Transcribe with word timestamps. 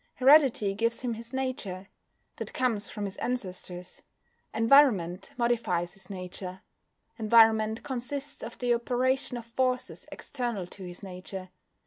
Heredity 0.15 0.73
gives 0.73 1.01
him 1.01 1.13
his 1.13 1.31
nature. 1.31 1.89
That 2.37 2.55
comes 2.55 2.89
from 2.89 3.05
his 3.05 3.17
ancestors. 3.17 4.01
Environment 4.51 5.31
modifies 5.37 5.93
his 5.93 6.09
nature: 6.09 6.61
environment 7.19 7.83
consists 7.83 8.41
of 8.41 8.57
the 8.57 8.73
operation 8.73 9.37
of 9.37 9.45
forces 9.45 10.07
external 10.11 10.65
to 10.65 10.85
his 10.85 11.03
nature. 11.03 11.49